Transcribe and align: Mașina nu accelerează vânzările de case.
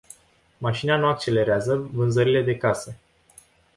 Mașina 0.57 0.97
nu 0.97 1.07
accelerează 1.07 1.75
vânzările 1.77 2.41
de 2.41 2.57
case. 2.57 2.99